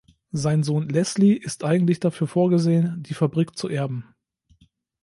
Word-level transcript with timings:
Sein 0.31 0.63
Sohn 0.63 0.89
Leslie 0.89 1.33
ist 1.35 1.63
eigentlich 1.63 1.99
dafür 1.99 2.25
vorgesehen, 2.25 3.03
die 3.03 3.13
Fabrik 3.13 3.55
zu 3.55 3.69
erben. 3.69 4.07